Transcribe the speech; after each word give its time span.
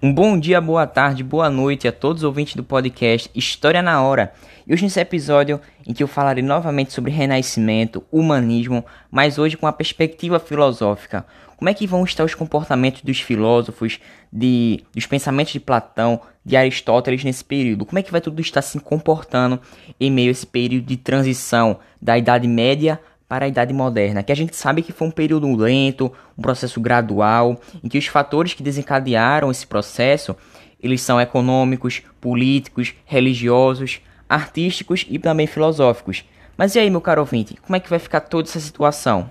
Um 0.00 0.14
bom 0.14 0.38
dia, 0.38 0.60
boa 0.60 0.86
tarde, 0.86 1.24
boa 1.24 1.50
noite 1.50 1.88
a 1.88 1.92
todos 1.92 2.22
os 2.22 2.24
ouvintes 2.24 2.54
do 2.54 2.62
podcast 2.62 3.28
História 3.34 3.82
na 3.82 4.00
Hora. 4.00 4.32
E 4.64 4.72
hoje 4.72 4.84
nesse 4.84 5.00
episódio 5.00 5.60
em 5.84 5.92
que 5.92 6.04
eu 6.04 6.06
falarei 6.06 6.40
novamente 6.40 6.92
sobre 6.92 7.10
renascimento, 7.10 8.04
humanismo, 8.12 8.84
mas 9.10 9.38
hoje 9.38 9.56
com 9.56 9.66
a 9.66 9.72
perspectiva 9.72 10.38
filosófica. 10.38 11.26
Como 11.56 11.68
é 11.68 11.74
que 11.74 11.84
vão 11.84 12.04
estar 12.04 12.22
os 12.22 12.32
comportamentos 12.32 13.02
dos 13.02 13.20
filósofos, 13.20 13.98
de, 14.32 14.84
dos 14.94 15.04
pensamentos 15.06 15.52
de 15.52 15.58
Platão, 15.58 16.20
de 16.44 16.56
Aristóteles 16.56 17.24
nesse 17.24 17.44
período? 17.44 17.84
Como 17.84 17.98
é 17.98 18.02
que 18.04 18.12
vai 18.12 18.20
tudo 18.20 18.40
estar 18.40 18.62
se 18.62 18.78
comportando 18.78 19.60
em 19.98 20.12
meio 20.12 20.28
a 20.28 20.30
esse 20.30 20.46
período 20.46 20.86
de 20.86 20.96
transição 20.96 21.80
da 22.00 22.16
Idade 22.16 22.46
Média 22.46 23.00
para 23.28 23.44
a 23.44 23.48
Idade 23.48 23.74
Moderna, 23.74 24.22
que 24.22 24.32
a 24.32 24.34
gente 24.34 24.56
sabe 24.56 24.82
que 24.82 24.90
foi 24.90 25.06
um 25.06 25.10
período 25.10 25.54
lento, 25.54 26.10
um 26.36 26.40
processo 26.40 26.80
gradual, 26.80 27.60
em 27.84 27.88
que 27.88 27.98
os 27.98 28.06
fatores 28.06 28.54
que 28.54 28.62
desencadearam 28.62 29.50
esse 29.50 29.66
processo, 29.66 30.34
eles 30.80 31.02
são 31.02 31.20
econômicos, 31.20 32.02
políticos, 32.20 32.94
religiosos, 33.04 34.00
artísticos 34.28 35.04
e 35.10 35.18
também 35.18 35.46
filosóficos. 35.46 36.24
Mas 36.56 36.74
e 36.74 36.78
aí, 36.78 36.88
meu 36.88 37.00
caro 37.00 37.20
ouvinte, 37.20 37.56
como 37.60 37.76
é 37.76 37.80
que 37.80 37.90
vai 37.90 37.98
ficar 37.98 38.20
toda 38.20 38.48
essa 38.48 38.60
situação? 38.60 39.30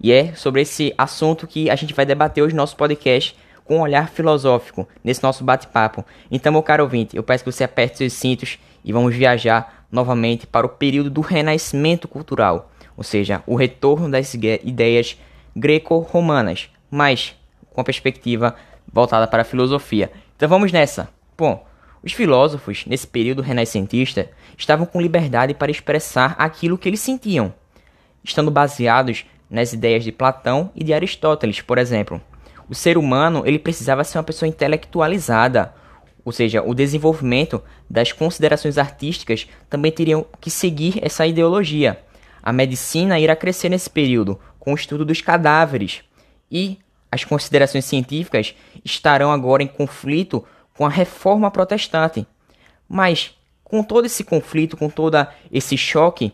E 0.00 0.12
é 0.12 0.34
sobre 0.34 0.62
esse 0.62 0.94
assunto 0.96 1.46
que 1.46 1.68
a 1.68 1.74
gente 1.74 1.94
vai 1.94 2.06
debater 2.06 2.42
hoje 2.42 2.54
no 2.54 2.62
nosso 2.62 2.76
podcast 2.76 3.36
com 3.64 3.78
um 3.78 3.80
olhar 3.80 4.08
filosófico, 4.08 4.88
nesse 5.02 5.22
nosso 5.22 5.44
bate-papo. 5.44 6.04
Então, 6.30 6.52
meu 6.52 6.62
caro 6.62 6.84
ouvinte, 6.84 7.16
eu 7.16 7.22
peço 7.22 7.44
que 7.44 7.52
você 7.52 7.64
aperte 7.64 7.98
seus 7.98 8.12
cintos 8.12 8.58
e 8.84 8.92
vamos 8.92 9.14
viajar 9.14 9.86
novamente 9.90 10.46
para 10.46 10.66
o 10.66 10.70
período 10.70 11.10
do 11.10 11.20
renascimento 11.20 12.08
cultural 12.08 12.71
ou 12.96 13.04
seja, 13.04 13.42
o 13.46 13.54
retorno 13.54 14.10
das 14.10 14.34
ideias 14.34 15.18
greco-romanas, 15.56 16.70
mas 16.90 17.36
com 17.70 17.80
a 17.80 17.84
perspectiva 17.84 18.54
voltada 18.92 19.26
para 19.26 19.42
a 19.42 19.44
filosofia. 19.44 20.10
Então 20.36 20.48
vamos 20.48 20.72
nessa. 20.72 21.08
Bom, 21.36 21.66
os 22.02 22.12
filósofos, 22.12 22.84
nesse 22.86 23.06
período 23.06 23.42
renascentista, 23.42 24.28
estavam 24.58 24.84
com 24.86 25.00
liberdade 25.00 25.54
para 25.54 25.70
expressar 25.70 26.34
aquilo 26.38 26.76
que 26.76 26.88
eles 26.88 27.00
sentiam, 27.00 27.54
estando 28.24 28.50
baseados 28.50 29.24
nas 29.48 29.72
ideias 29.72 30.02
de 30.02 30.10
Platão 30.10 30.70
e 30.74 30.82
de 30.82 30.92
Aristóteles, 30.92 31.60
por 31.60 31.78
exemplo. 31.78 32.20
O 32.68 32.74
ser 32.74 32.96
humano 32.96 33.42
ele 33.46 33.58
precisava 33.58 34.02
ser 34.02 34.18
uma 34.18 34.24
pessoa 34.24 34.48
intelectualizada, 34.48 35.74
ou 36.24 36.32
seja, 36.32 36.62
o 36.62 36.74
desenvolvimento 36.74 37.62
das 37.88 38.12
considerações 38.12 38.78
artísticas 38.78 39.48
também 39.68 39.92
teriam 39.92 40.24
que 40.40 40.50
seguir 40.50 40.98
essa 41.02 41.26
ideologia. 41.26 41.98
A 42.42 42.52
medicina 42.52 43.20
irá 43.20 43.36
crescer 43.36 43.68
nesse 43.68 43.88
período, 43.88 44.38
com 44.58 44.72
o 44.72 44.74
estudo 44.74 45.04
dos 45.04 45.20
cadáveres, 45.20 46.02
e 46.50 46.78
as 47.10 47.24
considerações 47.24 47.84
científicas 47.84 48.54
estarão 48.84 49.30
agora 49.30 49.62
em 49.62 49.66
conflito 49.68 50.44
com 50.74 50.84
a 50.84 50.90
reforma 50.90 51.50
protestante. 51.50 52.26
Mas, 52.88 53.36
com 53.62 53.82
todo 53.82 54.06
esse 54.06 54.24
conflito, 54.24 54.76
com 54.76 54.88
todo 54.88 55.26
esse 55.50 55.76
choque, 55.76 56.32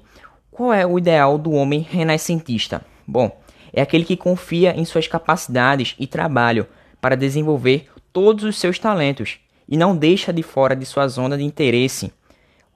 qual 0.50 0.72
é 0.72 0.86
o 0.86 0.98
ideal 0.98 1.36
do 1.36 1.52
homem 1.52 1.80
renascentista? 1.80 2.84
Bom, 3.06 3.40
é 3.72 3.82
aquele 3.82 4.04
que 4.04 4.16
confia 4.16 4.74
em 4.76 4.84
suas 4.84 5.06
capacidades 5.06 5.94
e 5.98 6.06
trabalho 6.06 6.66
para 7.00 7.16
desenvolver 7.16 7.88
todos 8.12 8.44
os 8.44 8.58
seus 8.58 8.78
talentos 8.78 9.38
e 9.68 9.76
não 9.76 9.96
deixa 9.96 10.32
de 10.32 10.42
fora 10.42 10.74
de 10.74 10.86
sua 10.86 11.06
zona 11.06 11.36
de 11.36 11.44
interesse. 11.44 12.12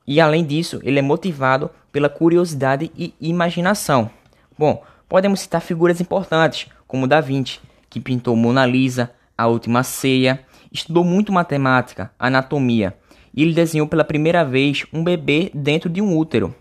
E 0.06 0.20
além 0.20 0.44
disso, 0.44 0.80
ele 0.82 0.98
é 0.98 1.02
motivado 1.02 1.70
pela 1.92 2.08
curiosidade 2.08 2.90
e 2.96 3.14
imaginação. 3.20 4.10
Bom, 4.58 4.82
podemos 5.08 5.40
citar 5.40 5.60
figuras 5.60 6.00
importantes, 6.00 6.68
como 6.86 7.06
Da 7.06 7.20
Vinci, 7.20 7.60
que 7.90 8.00
pintou 8.00 8.34
Mona 8.34 8.64
Lisa, 8.64 9.12
A 9.36 9.46
Última 9.46 9.82
Ceia, 9.82 10.40
estudou 10.72 11.04
muito 11.04 11.32
matemática, 11.32 12.10
anatomia, 12.18 12.96
e 13.34 13.42
ele 13.42 13.52
desenhou 13.52 13.86
pela 13.86 14.04
primeira 14.04 14.44
vez 14.44 14.86
um 14.92 15.04
bebê 15.04 15.50
dentro 15.54 15.90
de 15.90 16.00
um 16.00 16.16
útero. 16.16 16.54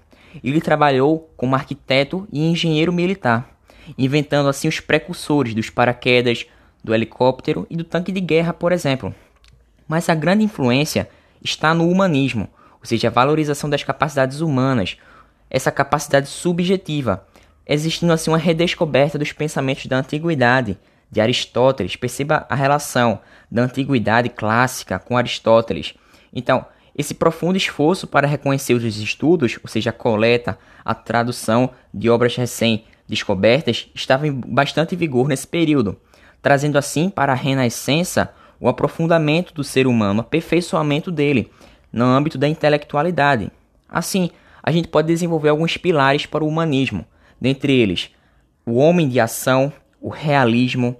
Ele 0.43 0.61
trabalhou 0.61 1.31
como 1.35 1.55
arquiteto 1.55 2.27
e 2.31 2.45
engenheiro 2.45 2.91
militar, 2.93 3.49
inventando 3.97 4.49
assim 4.49 4.67
os 4.67 4.79
precursores 4.79 5.53
dos 5.53 5.69
paraquedas, 5.69 6.45
do 6.83 6.93
helicóptero 6.93 7.67
e 7.69 7.77
do 7.77 7.83
tanque 7.83 8.11
de 8.11 8.19
guerra, 8.19 8.53
por 8.53 8.71
exemplo. 8.71 9.13
Mas 9.87 10.09
a 10.09 10.15
grande 10.15 10.43
influência 10.43 11.09
está 11.43 11.73
no 11.73 11.89
humanismo, 11.89 12.49
ou 12.79 12.85
seja, 12.85 13.09
a 13.09 13.11
valorização 13.11 13.69
das 13.69 13.83
capacidades 13.83 14.41
humanas, 14.41 14.97
essa 15.51 15.69
capacidade 15.69 16.29
subjetiva, 16.29 17.27
existindo 17.67 18.13
assim 18.13 18.31
uma 18.31 18.37
redescoberta 18.37 19.19
dos 19.19 19.33
pensamentos 19.33 19.85
da 19.85 19.97
antiguidade 19.97 20.79
de 21.11 21.19
Aristóteles. 21.19 21.97
Perceba 21.97 22.45
a 22.49 22.55
relação 22.55 23.19
da 23.51 23.63
antiguidade 23.63 24.29
clássica 24.29 24.97
com 24.97 25.17
Aristóteles. 25.17 25.93
Então, 26.33 26.65
esse 26.97 27.13
profundo 27.13 27.57
esforço 27.57 28.07
para 28.07 28.27
reconhecer 28.27 28.73
os 28.73 28.83
estudos, 28.83 29.59
ou 29.61 29.69
seja, 29.69 29.89
a 29.89 29.93
coleta, 29.93 30.57
a 30.85 30.95
tradução 30.95 31.71
de 31.93 32.09
obras 32.09 32.35
recém-descobertas, 32.35 33.89
estava 33.93 34.25
em 34.27 34.31
bastante 34.31 34.95
vigor 34.95 35.27
nesse 35.27 35.47
período, 35.47 35.97
trazendo 36.41 36.77
assim 36.77 37.09
para 37.09 37.33
a 37.33 37.35
Renascença 37.35 38.33
o 38.59 38.69
aprofundamento 38.69 39.53
do 39.53 39.63
ser 39.63 39.85
humano, 39.85 40.19
o 40.19 40.21
aperfeiçoamento 40.21 41.11
dele 41.11 41.51
no 41.91 42.05
âmbito 42.05 42.37
da 42.37 42.47
intelectualidade. 42.47 43.51
Assim, 43.89 44.29
a 44.63 44.71
gente 44.71 44.87
pode 44.87 45.07
desenvolver 45.07 45.49
alguns 45.49 45.77
pilares 45.77 46.25
para 46.25 46.43
o 46.43 46.47
humanismo, 46.47 47.05
dentre 47.39 47.73
eles 47.73 48.11
o 48.65 48.75
homem 48.75 49.09
de 49.09 49.19
ação, 49.19 49.73
o 49.99 50.09
realismo, 50.09 50.95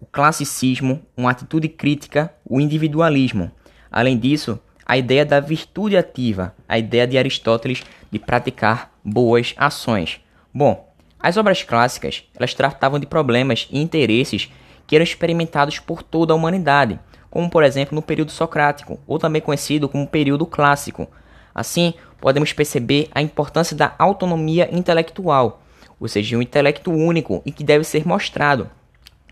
o 0.00 0.06
classicismo, 0.06 1.02
uma 1.16 1.30
atitude 1.30 1.68
crítica, 1.68 2.32
o 2.44 2.60
individualismo. 2.60 3.50
Além 3.90 4.18
disso, 4.18 4.58
a 4.84 4.96
ideia 4.96 5.24
da 5.24 5.38
virtude 5.38 5.96
ativa, 5.96 6.54
a 6.68 6.78
ideia 6.78 7.06
de 7.06 7.16
Aristóteles 7.18 7.82
de 8.10 8.18
praticar 8.18 8.92
boas 9.04 9.54
ações. 9.56 10.20
Bom, 10.52 10.92
as 11.20 11.36
obras 11.36 11.62
clássicas, 11.62 12.24
elas 12.34 12.54
tratavam 12.54 12.98
de 12.98 13.06
problemas 13.06 13.68
e 13.70 13.80
interesses 13.80 14.50
que 14.86 14.96
eram 14.96 15.04
experimentados 15.04 15.78
por 15.78 16.02
toda 16.02 16.32
a 16.32 16.36
humanidade, 16.36 16.98
como 17.30 17.48
por 17.48 17.62
exemplo 17.62 17.94
no 17.94 18.02
período 18.02 18.32
socrático, 18.32 18.98
ou 19.06 19.18
também 19.18 19.40
conhecido 19.40 19.88
como 19.88 20.06
período 20.06 20.44
clássico. 20.44 21.08
Assim, 21.54 21.94
podemos 22.20 22.52
perceber 22.52 23.08
a 23.14 23.20
importância 23.20 23.76
da 23.76 23.94
autonomia 23.98 24.68
intelectual, 24.72 25.62
ou 25.98 26.08
seja, 26.08 26.36
um 26.36 26.42
intelecto 26.42 26.90
único 26.90 27.42
e 27.44 27.52
que 27.52 27.64
deve 27.64 27.84
ser 27.84 28.06
mostrado. 28.06 28.70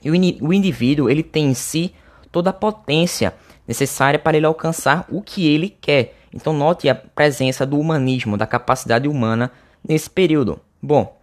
E 0.03 0.11
o 0.11 0.53
indivíduo 0.53 1.11
ele 1.11 1.23
tem 1.23 1.51
em 1.51 1.55
si 1.55 1.95
toda 2.33 2.51
a 2.51 2.55
potência 2.55 3.35
necessária 3.67 4.19
para 4.19 4.37
ele 4.37 4.47
alcançar 4.47 5.05
o 5.09 5.21
que 5.21 5.47
ele 5.47 5.77
quer. 5.81 6.17
Então 6.33 6.53
note 6.53 6.89
a 6.89 6.95
presença 6.95 7.67
do 7.67 7.79
humanismo, 7.79 8.37
da 8.37 8.47
capacidade 8.47 9.09
humana 9.09 9.51
nesse 9.87 10.09
período. 10.09 10.61
Bom, 10.83 11.19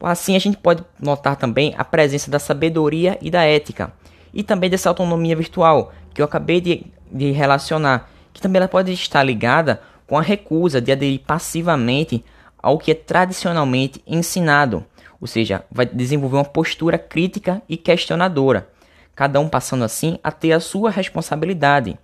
assim 0.00 0.36
a 0.36 0.38
gente 0.38 0.56
pode 0.56 0.84
notar 1.00 1.36
também 1.36 1.74
a 1.76 1.84
presença 1.84 2.30
da 2.30 2.38
sabedoria 2.38 3.18
e 3.22 3.30
da 3.30 3.42
ética, 3.44 3.92
e 4.32 4.42
também 4.42 4.68
dessa 4.68 4.88
autonomia 4.88 5.36
virtual 5.36 5.92
que 6.12 6.20
eu 6.20 6.24
acabei 6.24 6.60
de, 6.60 6.86
de 7.10 7.30
relacionar, 7.32 8.10
que 8.32 8.40
também 8.40 8.58
ela 8.58 8.68
pode 8.68 8.92
estar 8.92 9.22
ligada 9.22 9.80
com 10.06 10.18
a 10.18 10.22
recusa 10.22 10.80
de 10.80 10.92
aderir 10.92 11.20
passivamente 11.20 12.24
ao 12.58 12.78
que 12.78 12.90
é 12.90 12.94
tradicionalmente 12.94 14.02
ensinado, 14.06 14.84
ou 15.20 15.26
seja, 15.26 15.64
vai 15.70 15.86
desenvolver 15.86 16.36
uma 16.36 16.44
postura 16.44 16.98
crítica 16.98 17.62
e 17.68 17.76
questionadora, 17.76 18.68
cada 19.14 19.38
um 19.40 19.48
passando 19.48 19.84
assim 19.84 20.18
a 20.22 20.32
ter 20.32 20.52
a 20.52 20.60
sua 20.60 20.90
responsabilidade, 20.90 21.98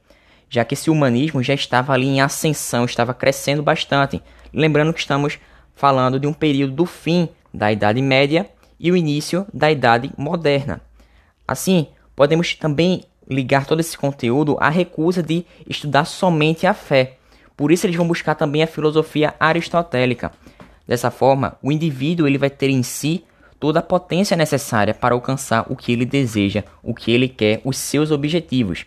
já 0.48 0.64
que 0.64 0.74
esse 0.74 0.90
humanismo 0.90 1.42
já 1.42 1.54
estava 1.54 1.92
ali 1.92 2.06
em 2.06 2.20
ascensão, 2.20 2.84
estava 2.84 3.14
crescendo 3.14 3.62
bastante. 3.62 4.22
Lembrando 4.52 4.92
que 4.92 5.00
estamos 5.00 5.38
falando 5.74 6.18
de 6.18 6.26
um 6.26 6.32
período 6.32 6.72
do 6.72 6.86
fim 6.86 7.28
da 7.54 7.70
Idade 7.70 8.02
Média 8.02 8.50
e 8.78 8.90
o 8.90 8.96
início 8.96 9.46
da 9.54 9.70
Idade 9.70 10.10
Moderna. 10.18 10.80
Assim, 11.46 11.88
podemos 12.16 12.54
também 12.54 13.04
ligar 13.28 13.64
todo 13.64 13.80
esse 13.80 13.96
conteúdo 13.96 14.56
à 14.60 14.68
recusa 14.68 15.22
de 15.22 15.46
estudar 15.68 16.04
somente 16.04 16.66
a 16.66 16.74
fé, 16.74 17.18
por 17.60 17.70
isso 17.70 17.84
eles 17.84 17.96
vão 17.96 18.08
buscar 18.08 18.34
também 18.34 18.62
a 18.62 18.66
filosofia 18.66 19.34
aristotélica. 19.38 20.32
Dessa 20.88 21.10
forma, 21.10 21.58
o 21.62 21.70
indivíduo 21.70 22.26
ele 22.26 22.38
vai 22.38 22.48
ter 22.48 22.70
em 22.70 22.82
si 22.82 23.22
toda 23.58 23.80
a 23.80 23.82
potência 23.82 24.34
necessária 24.34 24.94
para 24.94 25.14
alcançar 25.14 25.66
o 25.68 25.76
que 25.76 25.92
ele 25.92 26.06
deseja, 26.06 26.64
o 26.82 26.94
que 26.94 27.12
ele 27.12 27.28
quer, 27.28 27.60
os 27.62 27.76
seus 27.76 28.10
objetivos. 28.10 28.86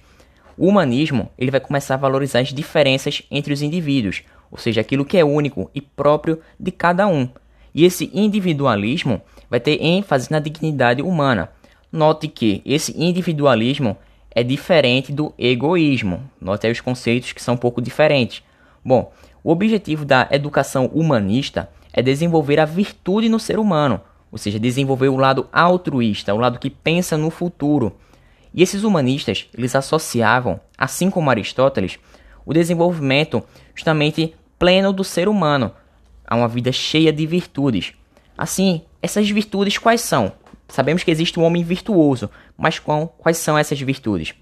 O 0.57 0.67
humanismo 0.67 1.29
ele 1.37 1.51
vai 1.51 1.59
começar 1.59 1.93
a 1.93 1.97
valorizar 1.97 2.39
as 2.39 2.51
diferenças 2.51 3.21
entre 3.29 3.53
os 3.53 3.61
indivíduos, 3.61 4.23
ou 4.49 4.57
seja, 4.57 4.81
aquilo 4.81 5.05
que 5.05 5.19
é 5.19 5.23
único 5.23 5.69
e 5.75 5.79
próprio 5.79 6.39
de 6.59 6.71
cada 6.71 7.05
um. 7.05 7.29
E 7.75 7.85
esse 7.85 8.09
individualismo 8.11 9.21
vai 9.51 9.59
ter 9.59 9.79
ênfase 9.83 10.31
na 10.31 10.39
dignidade 10.39 11.03
humana. 11.03 11.51
Note 11.91 12.27
que 12.27 12.59
esse 12.65 12.91
individualismo 12.99 13.95
é 14.31 14.41
diferente 14.41 15.11
do 15.11 15.31
egoísmo. 15.37 16.27
Note 16.41 16.65
aí 16.65 16.73
os 16.73 16.81
conceitos 16.81 17.33
que 17.33 17.41
são 17.43 17.53
um 17.53 17.57
pouco 17.57 17.79
diferentes. 17.79 18.41
Bom, 18.83 19.11
o 19.43 19.51
objetivo 19.51 20.05
da 20.05 20.27
educação 20.31 20.87
humanista 20.87 21.69
é 21.91 22.01
desenvolver 22.01 22.59
a 22.59 22.65
virtude 22.65 23.29
no 23.29 23.39
ser 23.39 23.59
humano, 23.59 24.01
ou 24.31 24.37
seja, 24.37 24.59
desenvolver 24.59 25.09
o 25.09 25.17
lado 25.17 25.47
altruísta, 25.51 26.33
o 26.33 26.37
lado 26.37 26.59
que 26.59 26.69
pensa 26.69 27.17
no 27.17 27.29
futuro. 27.29 27.95
E 28.53 28.61
esses 28.61 28.83
humanistas, 28.83 29.47
eles 29.55 29.75
associavam, 29.75 30.59
assim 30.77 31.09
como 31.09 31.29
Aristóteles, 31.29 31.99
o 32.45 32.53
desenvolvimento 32.53 33.43
justamente 33.73 34.35
pleno 34.59 34.91
do 34.91 35.03
ser 35.03 35.27
humano 35.27 35.71
a 36.25 36.35
uma 36.35 36.47
vida 36.47 36.71
cheia 36.71 37.11
de 37.11 37.25
virtudes. 37.25 37.93
Assim, 38.37 38.81
essas 39.01 39.29
virtudes 39.29 39.77
quais 39.77 40.01
são? 40.01 40.33
Sabemos 40.67 41.03
que 41.03 41.11
existe 41.11 41.39
um 41.39 41.43
homem 41.43 41.63
virtuoso, 41.63 42.29
mas 42.57 42.79
qual, 42.79 43.07
quais 43.17 43.37
são 43.37 43.57
essas 43.57 43.79
virtudes? 43.79 44.33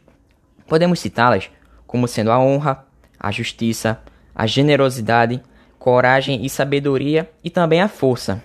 Podemos 0.67 0.99
citá-las 0.99 1.49
como 1.85 2.07
sendo 2.07 2.31
a 2.31 2.39
honra, 2.39 2.85
a 3.19 3.31
justiça, 3.31 4.01
a 4.35 4.47
generosidade, 4.47 5.41
coragem 5.77 6.45
e 6.45 6.49
sabedoria 6.49 7.29
e 7.43 7.49
também 7.49 7.81
a 7.81 7.87
força. 7.87 8.43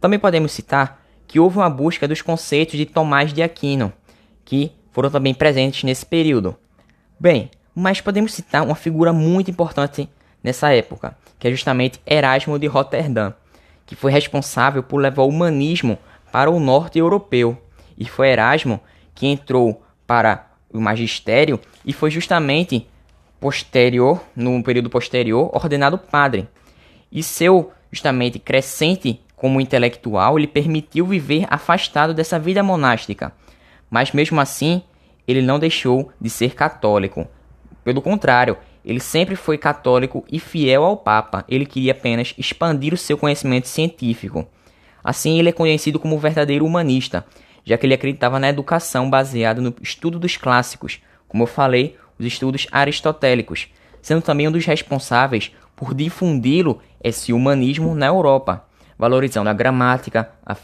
Também 0.00 0.18
podemos 0.18 0.52
citar 0.52 1.02
que 1.26 1.40
houve 1.40 1.58
uma 1.58 1.70
busca 1.70 2.06
dos 2.06 2.20
conceitos 2.20 2.76
de 2.76 2.84
Tomás 2.84 3.32
de 3.32 3.42
Aquino, 3.42 3.92
que 4.44 4.72
foram 4.90 5.10
também 5.10 5.32
presentes 5.32 5.84
nesse 5.84 6.04
período. 6.04 6.56
Bem, 7.18 7.50
mas 7.74 8.00
podemos 8.00 8.34
citar 8.34 8.62
uma 8.62 8.74
figura 8.74 9.12
muito 9.12 9.50
importante 9.50 10.08
nessa 10.42 10.74
época, 10.74 11.16
que 11.38 11.48
é 11.48 11.50
justamente 11.50 12.00
Erasmo 12.06 12.58
de 12.58 12.66
Roterdã, 12.66 13.32
que 13.86 13.94
foi 13.94 14.12
responsável 14.12 14.82
por 14.82 14.98
levar 14.98 15.22
o 15.22 15.28
humanismo 15.28 15.98
para 16.30 16.50
o 16.50 16.60
norte 16.60 16.98
europeu. 16.98 17.56
E 17.96 18.04
foi 18.04 18.28
Erasmo 18.28 18.80
que 19.14 19.26
entrou 19.26 19.82
para 20.06 20.50
o 20.72 20.80
magistério 20.80 21.60
e 21.84 21.92
foi 21.92 22.10
justamente 22.10 22.86
posterior, 23.42 24.22
no 24.36 24.62
período 24.62 24.88
posterior, 24.88 25.50
ordenado 25.52 25.98
padre. 25.98 26.48
E 27.10 27.24
seu 27.24 27.72
justamente 27.90 28.38
crescente 28.38 29.20
como 29.34 29.60
intelectual 29.60 30.38
lhe 30.38 30.46
permitiu 30.46 31.04
viver 31.04 31.44
afastado 31.50 32.14
dessa 32.14 32.38
vida 32.38 32.62
monástica. 32.62 33.32
Mas 33.90 34.12
mesmo 34.12 34.40
assim, 34.40 34.80
ele 35.26 35.42
não 35.42 35.58
deixou 35.58 36.12
de 36.20 36.30
ser 36.30 36.54
católico. 36.54 37.26
Pelo 37.82 38.00
contrário, 38.00 38.56
ele 38.84 39.00
sempre 39.00 39.34
foi 39.34 39.58
católico 39.58 40.24
e 40.30 40.38
fiel 40.38 40.84
ao 40.84 40.96
Papa. 40.96 41.44
Ele 41.48 41.66
queria 41.66 41.90
apenas 41.90 42.34
expandir 42.38 42.94
o 42.94 42.96
seu 42.96 43.18
conhecimento 43.18 43.66
científico. 43.66 44.46
Assim, 45.02 45.40
ele 45.40 45.48
é 45.48 45.52
conhecido 45.52 45.98
como 45.98 46.16
verdadeiro 46.16 46.64
humanista, 46.64 47.26
já 47.64 47.76
que 47.76 47.86
ele 47.86 47.94
acreditava 47.94 48.38
na 48.38 48.48
educação 48.48 49.10
baseada 49.10 49.60
no 49.60 49.74
estudo 49.82 50.16
dos 50.16 50.36
clássicos, 50.36 51.00
como 51.26 51.42
eu 51.42 51.48
falei, 51.48 51.96
os 52.22 52.26
estudos 52.32 52.66
aristotélicos, 52.70 53.68
sendo 54.00 54.22
também 54.22 54.48
um 54.48 54.52
dos 54.52 54.64
responsáveis 54.64 55.52
por 55.74 55.94
difundi-lo 55.94 56.80
esse 57.02 57.32
humanismo 57.32 57.94
na 57.94 58.06
Europa, 58.06 58.64
valorizando 58.96 59.50
a 59.50 59.52
gramática, 59.52 60.30
a, 60.46 60.56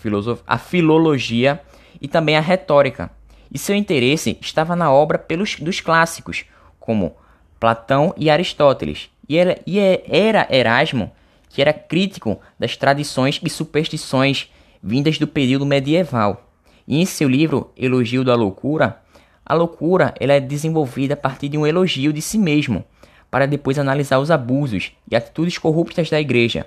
a 0.47 0.59
filologia 0.59 1.61
e 2.01 2.07
também 2.07 2.37
a 2.37 2.41
retórica. 2.41 3.11
E 3.53 3.59
seu 3.59 3.75
interesse 3.75 4.39
estava 4.41 4.77
na 4.77 4.93
obra 4.93 5.19
pelos 5.19 5.57
dos 5.57 5.81
clássicos, 5.81 6.45
como 6.79 7.17
Platão 7.59 8.15
e 8.17 8.31
Aristóteles. 8.31 9.11
E 9.29 9.37
era, 9.37 9.61
e 9.67 9.79
é, 9.79 10.05
era 10.09 10.47
Erasmo 10.51 11.11
que 11.49 11.63
era 11.63 11.73
crítico 11.73 12.39
das 12.59 12.77
tradições 12.77 13.41
e 13.43 13.51
superstições 13.51 14.53
vindas 14.83 15.19
do 15.19 15.27
período 15.27 15.67
medieval. 15.67 16.51
E 16.87 17.01
em 17.01 17.07
seu 17.07 17.29
livro 17.29 17.73
Elogio 17.77 18.25
da 18.25 18.35
Loucura, 18.35 19.01
a 19.49 19.55
loucura 19.55 20.15
ela 20.21 20.35
é 20.35 20.41
desenvolvida 20.41 21.15
a 21.15 21.17
partir 21.17 21.49
de 21.49 21.57
um 21.57 21.67
elogio 21.67 22.13
de 22.13 22.21
si 22.21 22.37
mesmo, 22.37 22.85
para 23.31 23.47
depois 23.47 23.79
analisar 23.79 24.19
os 24.19 24.31
abusos 24.31 24.93
e 25.11 25.17
atitudes 25.17 25.57
corruptas 25.57 26.11
da 26.11 26.21
igreja, 26.21 26.67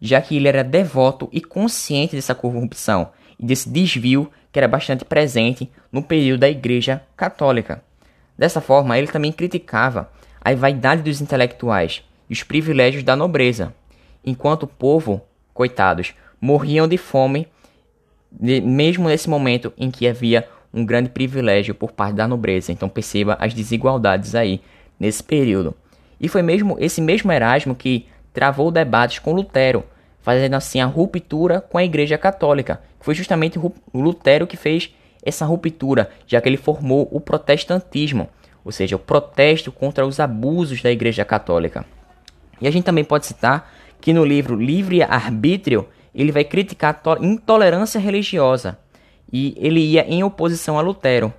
já 0.00 0.20
que 0.20 0.36
ele 0.36 0.46
era 0.46 0.62
devoto 0.62 1.28
e 1.32 1.40
consciente 1.40 2.14
dessa 2.14 2.34
corrupção 2.34 3.08
e 3.40 3.46
desse 3.46 3.70
desvio 3.70 4.30
que 4.52 4.58
era 4.58 4.68
bastante 4.68 5.06
presente 5.06 5.70
no 5.90 6.02
período 6.02 6.40
da 6.40 6.48
igreja 6.50 7.02
católica. 7.16 7.82
Dessa 8.36 8.60
forma, 8.60 8.98
ele 8.98 9.08
também 9.08 9.32
criticava 9.32 10.10
a 10.40 10.54
vaidade 10.54 11.02
dos 11.02 11.20
intelectuais 11.20 12.04
e 12.28 12.32
os 12.34 12.42
privilégios 12.42 13.02
da 13.02 13.16
nobreza, 13.16 13.74
enquanto 14.24 14.64
o 14.64 14.68
povo, 14.68 15.22
coitados, 15.54 16.14
morriam 16.40 16.86
de 16.86 16.98
fome, 16.98 17.48
mesmo 18.30 19.08
nesse 19.08 19.28
momento 19.28 19.72
em 19.78 19.90
que 19.90 20.06
havia 20.06 20.46
um 20.72 20.84
grande 20.84 21.10
privilégio 21.10 21.74
por 21.74 21.92
parte 21.92 22.16
da 22.16 22.28
nobreza. 22.28 22.72
Então 22.72 22.88
perceba 22.88 23.36
as 23.40 23.54
desigualdades 23.54 24.34
aí 24.34 24.60
nesse 24.98 25.22
período. 25.22 25.74
E 26.20 26.28
foi 26.28 26.42
mesmo 26.42 26.76
esse 26.80 27.00
mesmo 27.00 27.30
Erasmo 27.32 27.74
que 27.74 28.06
travou 28.32 28.70
debates 28.70 29.18
com 29.18 29.32
Lutero, 29.32 29.84
fazendo 30.20 30.54
assim 30.54 30.80
a 30.80 30.86
ruptura 30.86 31.60
com 31.60 31.78
a 31.78 31.84
Igreja 31.84 32.18
Católica. 32.18 32.80
Foi 33.00 33.14
justamente 33.14 33.58
Lutero 33.94 34.46
que 34.46 34.56
fez 34.56 34.92
essa 35.22 35.44
ruptura, 35.44 36.10
já 36.26 36.40
que 36.40 36.48
ele 36.48 36.56
formou 36.56 37.08
o 37.10 37.20
protestantismo, 37.20 38.28
ou 38.64 38.72
seja, 38.72 38.96
o 38.96 38.98
protesto 38.98 39.72
contra 39.72 40.06
os 40.06 40.20
abusos 40.20 40.82
da 40.82 40.90
Igreja 40.90 41.24
Católica. 41.24 41.84
E 42.60 42.66
a 42.66 42.70
gente 42.70 42.84
também 42.84 43.04
pode 43.04 43.26
citar 43.26 43.72
que 44.00 44.12
no 44.12 44.24
livro 44.24 44.56
Livre 44.56 45.02
Arbítrio 45.02 45.88
ele 46.14 46.32
vai 46.32 46.44
criticar 46.44 47.00
a 47.04 47.24
intolerância 47.24 48.00
religiosa 48.00 48.78
e 49.32 49.54
ele 49.58 49.80
ia 49.80 50.06
em 50.06 50.22
oposição 50.22 50.78
a 50.78 50.82
Lutero. 50.82 51.32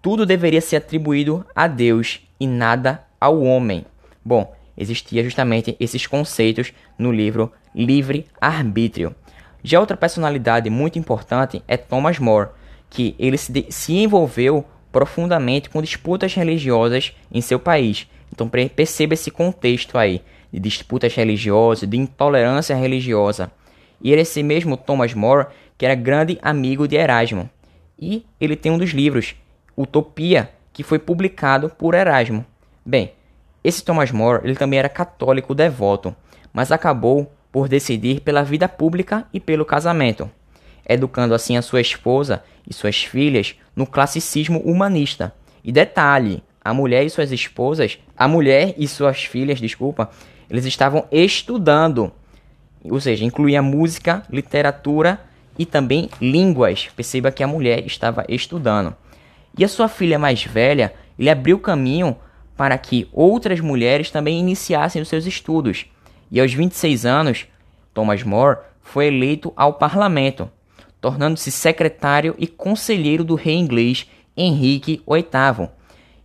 Tudo 0.00 0.24
deveria 0.24 0.60
ser 0.60 0.76
atribuído 0.76 1.44
a 1.54 1.66
Deus 1.66 2.20
e 2.38 2.46
nada 2.46 3.04
ao 3.20 3.42
homem. 3.42 3.84
Bom, 4.24 4.54
existia 4.76 5.22
justamente 5.24 5.76
esses 5.80 6.06
conceitos 6.06 6.72
no 6.98 7.10
livro 7.12 7.52
Livre 7.74 8.26
Arbítrio. 8.40 9.14
Já 9.62 9.80
outra 9.80 9.96
personalidade 9.96 10.70
muito 10.70 10.98
importante 10.98 11.62
é 11.66 11.76
Thomas 11.76 12.18
More, 12.18 12.50
que 12.88 13.14
ele 13.18 13.36
se, 13.36 13.66
se 13.68 13.94
envolveu 13.94 14.64
profundamente 14.92 15.68
com 15.68 15.82
disputas 15.82 16.32
religiosas 16.34 17.12
em 17.30 17.40
seu 17.40 17.58
país. 17.58 18.06
Então 18.32 18.48
perceba 18.48 19.14
esse 19.14 19.30
contexto 19.30 19.98
aí 19.98 20.22
de 20.52 20.60
disputas 20.60 21.14
religiosas, 21.14 21.88
de 21.88 21.96
intolerância 21.96 22.74
religiosa. 22.74 23.50
E 24.00 24.12
era 24.12 24.20
esse 24.20 24.42
mesmo 24.42 24.76
Thomas 24.76 25.14
More 25.14 25.46
que 25.78 25.84
era 25.84 25.94
grande 25.94 26.38
amigo 26.42 26.86
de 26.88 26.96
Erasmo. 26.96 27.48
E 27.98 28.24
ele 28.40 28.56
tem 28.56 28.72
um 28.72 28.78
dos 28.78 28.90
livros, 28.90 29.34
Utopia, 29.76 30.50
que 30.72 30.82
foi 30.82 30.98
publicado 30.98 31.70
por 31.70 31.94
Erasmo. 31.94 32.44
Bem, 32.84 33.12
esse 33.64 33.82
Thomas 33.82 34.10
More 34.10 34.44
ele 34.44 34.54
também 34.54 34.78
era 34.78 34.88
católico 34.88 35.54
devoto, 35.54 36.14
mas 36.52 36.70
acabou 36.70 37.32
por 37.50 37.68
decidir 37.68 38.20
pela 38.20 38.42
vida 38.42 38.68
pública 38.68 39.26
e 39.32 39.40
pelo 39.40 39.64
casamento, 39.64 40.30
educando 40.86 41.34
assim 41.34 41.56
a 41.56 41.62
sua 41.62 41.80
esposa 41.80 42.42
e 42.68 42.74
suas 42.74 43.02
filhas 43.02 43.56
no 43.74 43.86
classicismo 43.86 44.60
humanista. 44.60 45.34
E 45.64 45.72
detalhe, 45.72 46.42
a 46.62 46.74
mulher 46.74 47.04
e 47.04 47.10
suas 47.10 47.32
esposas, 47.32 47.98
a 48.16 48.28
mulher 48.28 48.74
e 48.76 48.86
suas 48.86 49.24
filhas, 49.24 49.60
desculpa, 49.60 50.10
eles 50.50 50.64
estavam 50.64 51.06
estudando, 51.10 52.12
ou 52.84 53.00
seja, 53.00 53.24
incluía 53.24 53.62
música, 53.62 54.22
literatura 54.30 55.20
e 55.58 55.66
também 55.66 56.08
línguas. 56.20 56.88
Perceba 56.94 57.30
que 57.30 57.42
a 57.42 57.46
mulher 57.46 57.86
estava 57.86 58.24
estudando. 58.28 58.94
E 59.56 59.64
a 59.64 59.68
sua 59.68 59.88
filha 59.88 60.18
mais 60.18 60.44
velha, 60.44 60.92
ele 61.18 61.30
abriu 61.30 61.58
caminho 61.58 62.16
para 62.56 62.76
que 62.78 63.08
outras 63.12 63.60
mulheres 63.60 64.10
também 64.10 64.38
iniciassem 64.38 65.00
os 65.00 65.08
seus 65.08 65.26
estudos. 65.26 65.86
E 66.30 66.40
aos 66.40 66.52
26 66.52 67.06
anos, 67.06 67.46
Thomas 67.92 68.22
More 68.22 68.58
foi 68.82 69.06
eleito 69.06 69.52
ao 69.56 69.74
parlamento, 69.74 70.50
tornando-se 71.00 71.50
secretário 71.50 72.34
e 72.38 72.46
conselheiro 72.46 73.24
do 73.24 73.34
rei 73.34 73.54
inglês 73.54 74.06
Henrique 74.36 75.02
VIII. 75.08 75.68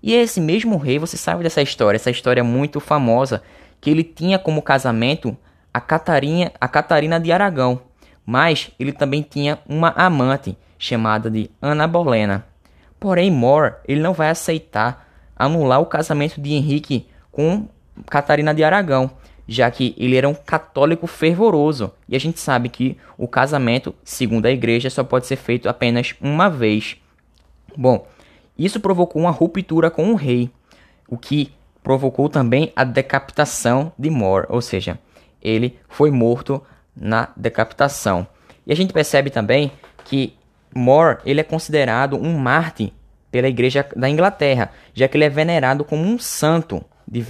E 0.03 0.13
esse 0.13 0.41
mesmo 0.41 0.77
rei, 0.77 0.97
você 0.97 1.15
sabe 1.15 1.43
dessa 1.43 1.61
história, 1.61 1.95
essa 1.95 2.09
história 2.09 2.43
muito 2.43 2.79
famosa, 2.79 3.43
que 3.79 3.89
ele 3.89 4.03
tinha 4.03 4.39
como 4.39 4.61
casamento 4.61 5.37
a 5.73 5.79
Catarina, 5.79 6.51
a 6.59 6.67
Catarina 6.67 7.19
de 7.19 7.31
Aragão, 7.31 7.81
mas 8.25 8.71
ele 8.79 8.91
também 8.91 9.21
tinha 9.21 9.59
uma 9.67 9.89
amante 9.89 10.57
chamada 10.77 11.29
de 11.29 11.49
Ana 11.61 11.87
Bolena. 11.87 12.45
Porém, 12.99 13.31
More 13.31 13.75
ele 13.87 14.01
não 14.01 14.13
vai 14.13 14.29
aceitar 14.29 15.07
anular 15.35 15.81
o 15.81 15.85
casamento 15.85 16.39
de 16.39 16.53
Henrique 16.53 17.07
com 17.31 17.67
Catarina 18.07 18.53
de 18.53 18.63
Aragão, 18.63 19.11
já 19.47 19.69
que 19.71 19.95
ele 19.97 20.15
era 20.15 20.29
um 20.29 20.33
católico 20.33 21.07
fervoroso. 21.07 21.91
E 22.07 22.15
a 22.15 22.19
gente 22.19 22.39
sabe 22.39 22.69
que 22.69 22.97
o 23.17 23.27
casamento, 23.27 23.93
segundo 24.03 24.45
a 24.45 24.51
igreja, 24.51 24.89
só 24.89 25.03
pode 25.03 25.25
ser 25.25 25.35
feito 25.35 25.67
apenas 25.67 26.15
uma 26.21 26.49
vez. 26.49 26.97
Bom, 27.75 28.07
isso 28.57 28.79
provocou 28.79 29.21
uma 29.21 29.31
ruptura 29.31 29.89
com 29.89 30.11
o 30.11 30.15
rei, 30.15 30.49
o 31.07 31.17
que 31.17 31.51
provocou 31.81 32.29
também 32.29 32.71
a 32.75 32.83
decapitação 32.83 33.91
de 33.97 34.09
More, 34.09 34.45
ou 34.49 34.61
seja, 34.61 34.99
ele 35.41 35.79
foi 35.89 36.11
morto 36.11 36.61
na 37.01 37.29
decapitação. 37.35 38.27
E 38.65 38.71
a 38.71 38.75
gente 38.75 38.93
percebe 38.93 39.31
também 39.31 39.71
que 40.05 40.35
More 40.73 41.17
ele 41.25 41.41
é 41.41 41.43
considerado 41.43 42.15
um 42.15 42.37
mártir 42.37 42.91
pela 43.31 43.47
Igreja 43.47 43.85
da 43.95 44.09
Inglaterra, 44.09 44.71
já 44.93 45.07
que 45.07 45.17
ele 45.17 45.25
é 45.25 45.29
venerado 45.29 45.83
como 45.83 46.03
um 46.03 46.19
santo 46.19 46.83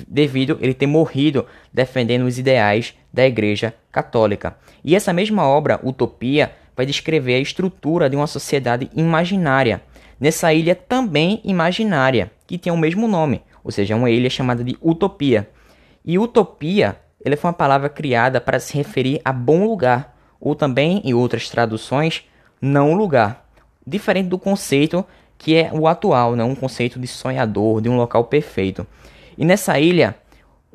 devido 0.08 0.60
ele 0.62 0.74
ter 0.74 0.86
morrido 0.86 1.46
defendendo 1.74 2.26
os 2.26 2.38
ideais 2.38 2.94
da 3.12 3.26
Igreja 3.26 3.74
Católica. 3.92 4.56
E 4.84 4.96
essa 4.96 5.14
mesma 5.14 5.48
obra, 5.48 5.80
Utopia, 5.84 6.52
vai 6.76 6.86
descrever 6.86 7.36
a 7.36 7.40
estrutura 7.40 8.10
de 8.10 8.16
uma 8.16 8.28
sociedade 8.28 8.90
imaginária, 8.96 9.82
nessa 10.20 10.54
ilha 10.54 10.76
também 10.76 11.42
imaginária, 11.44 12.32
que 12.46 12.58
tem 12.58 12.72
o 12.72 12.78
mesmo 12.78 13.08
nome, 13.08 13.42
ou 13.64 13.72
seja, 13.72 13.96
uma 13.96 14.10
ilha 14.10 14.30
chamada 14.30 14.64
de 14.64 14.78
Utopia. 14.82 15.50
E 16.06 16.18
Utopia 16.20 16.98
ele 17.24 17.36
foi 17.36 17.50
uma 17.50 17.54
palavra 17.54 17.90
criada 17.90 18.42
para 18.42 18.60
se 18.60 18.76
referir 18.76 19.22
a 19.24 19.32
bom 19.32 19.66
lugar, 19.66 20.16
ou 20.40 20.56
também, 20.56 21.02
em 21.04 21.14
outras 21.14 21.50
traduções, 21.50 22.24
não 22.62 22.94
lugar. 22.94 23.46
Diferente 23.86 24.28
do 24.28 24.40
conceito 24.40 25.06
que 25.42 25.56
é 25.56 25.72
o 25.74 25.88
atual, 25.88 26.36
né? 26.36 26.44
um 26.44 26.54
conceito 26.54 27.00
de 27.00 27.08
sonhador, 27.08 27.82
de 27.82 27.90
um 27.90 27.98
local 27.98 28.26
perfeito. 28.26 28.86
E 29.36 29.44
nessa 29.44 29.80
ilha, 29.80 30.16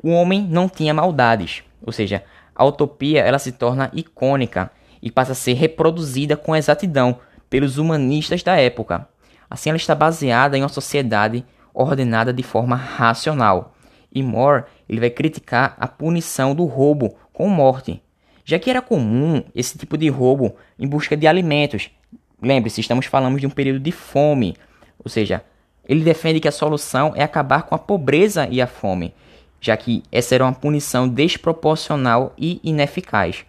o 0.03 0.09
homem 0.09 0.41
não 0.41 0.67
tinha 0.67 0.93
maldades, 0.93 1.63
ou 1.81 1.93
seja, 1.93 2.21
a 2.53 2.65
utopia 2.65 3.21
ela 3.21 3.39
se 3.39 3.53
torna 3.53 3.89
icônica 3.93 4.69
e 5.01 5.09
passa 5.09 5.31
a 5.31 5.35
ser 5.35 5.53
reproduzida 5.53 6.35
com 6.35 6.53
exatidão 6.53 7.19
pelos 7.49 7.77
humanistas 7.77 8.43
da 8.43 8.57
época. 8.57 9.07
Assim, 9.49 9.69
ela 9.69 9.77
está 9.77 9.95
baseada 9.95 10.57
em 10.57 10.63
uma 10.63 10.67
sociedade 10.67 11.45
ordenada 11.73 12.33
de 12.33 12.43
forma 12.43 12.75
racional. 12.75 13.73
E 14.17 14.23
Moore 14.23 14.63
ele 14.89 14.99
vai 14.99 15.09
criticar 15.09 15.75
a 15.79 15.87
punição 15.87 16.55
do 16.55 16.65
roubo 16.65 17.15
com 17.31 17.47
morte, 17.47 18.01
já 18.43 18.57
que 18.57 18.69
era 18.69 18.81
comum 18.81 19.43
esse 19.53 19.77
tipo 19.77 19.97
de 19.97 20.09
roubo 20.09 20.55
em 20.79 20.87
busca 20.87 21.15
de 21.15 21.27
alimentos. 21.27 21.89
Lembre-se, 22.41 22.81
estamos 22.81 23.05
falando 23.05 23.39
de 23.39 23.45
um 23.47 23.49
período 23.49 23.79
de 23.79 23.91
fome, 23.91 24.55
ou 25.03 25.09
seja, 25.09 25.43
ele 25.87 26.03
defende 26.03 26.39
que 26.39 26.47
a 26.47 26.51
solução 26.51 27.13
é 27.15 27.23
acabar 27.23 27.63
com 27.63 27.75
a 27.75 27.79
pobreza 27.79 28.47
e 28.49 28.61
a 28.61 28.67
fome, 28.67 29.13
já 29.61 29.75
que 29.77 30.03
essa 30.11 30.35
era 30.35 30.43
uma 30.43 30.53
punição 30.53 31.07
desproporcional 31.07 32.33
e 32.37 32.59
ineficaz. 32.63 33.45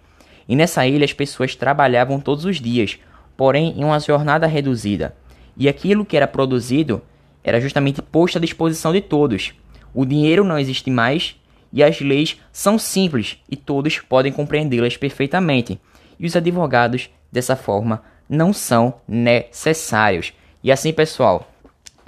E 0.49 0.57
nessa 0.57 0.87
ilha 0.87 1.05
as 1.05 1.13
pessoas 1.13 1.55
trabalhavam 1.55 2.21
todos 2.21 2.45
os 2.45 2.61
dias, 2.61 2.99
porém 3.37 3.75
em 3.77 3.85
uma 3.85 4.01
jornada 4.01 4.47
reduzida, 4.47 5.15
e 5.57 5.69
aquilo 5.69 6.05
que 6.05 6.17
era 6.17 6.27
produzido 6.27 7.03
era 7.43 7.61
justamente 7.61 8.03
posto 8.03 8.39
à 8.39 8.41
disposição 8.41 8.93
de 8.93 9.01
todos. 9.01 9.53
O 9.95 10.04
dinheiro 10.04 10.45
não 10.45 10.59
existe 10.59 10.90
mais 10.90 11.37
e 11.73 11.83
as 11.83 12.00
leis 12.00 12.40
são 12.52 12.78
simples 12.78 13.38
e 13.49 13.57
todos 13.57 13.99
podem 13.99 14.33
compreendê-las 14.33 14.97
perfeitamente. 14.97 15.80
E 16.18 16.26
os 16.26 16.35
advogados, 16.35 17.11
dessa 17.30 17.57
forma, 17.57 18.02
não 18.28 18.52
são 18.52 18.95
necessários. 19.07 20.33
E 20.62 20.73
assim, 20.73 20.92
pessoal, 20.92 21.50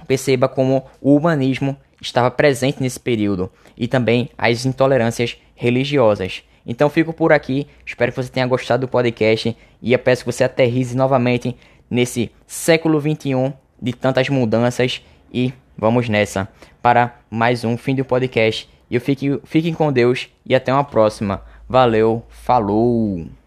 perceba 0.06 0.49
como 0.49 0.84
o 1.00 1.14
humanismo 1.14 1.76
estava 2.00 2.30
presente 2.30 2.82
nesse 2.82 2.99
período 2.99 3.50
e 3.76 3.87
também 3.87 4.30
as 4.37 4.64
intolerâncias 4.64 5.37
religiosas. 5.54 6.42
Então 6.66 6.90
fico 6.90 7.12
por 7.12 7.32
aqui, 7.32 7.66
espero 7.84 8.12
que 8.12 8.22
você 8.22 8.30
tenha 8.30 8.46
gostado 8.46 8.87
do 8.87 8.90
podcast 8.90 9.56
e 9.82 9.92
eu 9.92 9.99
peço 9.99 10.25
que 10.25 10.32
você 10.32 10.44
aterrize 10.44 10.96
novamente 10.96 11.56
nesse 11.88 12.30
século 12.46 13.00
21 13.00 13.52
de 13.80 13.92
tantas 13.92 14.28
mudanças 14.28 15.02
e 15.32 15.52
vamos 15.80 16.10
nessa 16.10 16.46
para 16.82 17.16
mais 17.30 17.64
um 17.64 17.76
fim 17.76 17.94
do 17.94 18.04
podcast. 18.04 18.68
E 18.90 18.94
eu 18.94 19.00
fique, 19.00 19.40
fiquem 19.44 19.72
com 19.72 19.90
Deus 19.90 20.28
e 20.44 20.54
até 20.54 20.72
uma 20.72 20.84
próxima. 20.84 21.42
Valeu, 21.66 22.22
falou! 22.28 23.39